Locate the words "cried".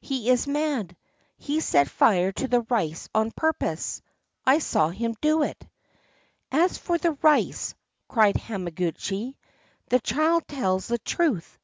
8.08-8.34